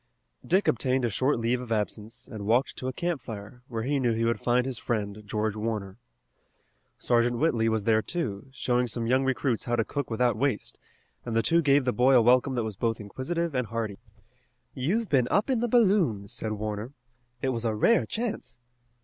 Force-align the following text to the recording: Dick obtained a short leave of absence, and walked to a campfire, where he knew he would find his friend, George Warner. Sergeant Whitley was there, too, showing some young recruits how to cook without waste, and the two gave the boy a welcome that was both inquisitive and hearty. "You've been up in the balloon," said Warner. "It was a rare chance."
Dick 0.43 0.67
obtained 0.67 1.05
a 1.05 1.11
short 1.11 1.37
leave 1.37 1.61
of 1.61 1.71
absence, 1.71 2.27
and 2.27 2.47
walked 2.47 2.75
to 2.77 2.87
a 2.87 2.91
campfire, 2.91 3.61
where 3.67 3.83
he 3.83 3.99
knew 3.99 4.13
he 4.13 4.25
would 4.25 4.41
find 4.41 4.65
his 4.65 4.79
friend, 4.79 5.21
George 5.27 5.55
Warner. 5.55 5.99
Sergeant 6.97 7.37
Whitley 7.37 7.69
was 7.69 7.83
there, 7.83 8.01
too, 8.01 8.47
showing 8.51 8.87
some 8.87 9.05
young 9.05 9.23
recruits 9.23 9.65
how 9.65 9.75
to 9.75 9.85
cook 9.85 10.09
without 10.09 10.35
waste, 10.35 10.79
and 11.23 11.35
the 11.35 11.43
two 11.43 11.61
gave 11.61 11.85
the 11.85 11.93
boy 11.93 12.15
a 12.15 12.21
welcome 12.23 12.55
that 12.55 12.63
was 12.63 12.75
both 12.75 12.99
inquisitive 12.99 13.53
and 13.53 13.67
hearty. 13.67 13.99
"You've 14.73 15.07
been 15.07 15.27
up 15.29 15.51
in 15.51 15.59
the 15.59 15.67
balloon," 15.67 16.27
said 16.27 16.53
Warner. 16.53 16.93
"It 17.43 17.49
was 17.49 17.63
a 17.63 17.75
rare 17.75 18.07
chance." 18.07 18.57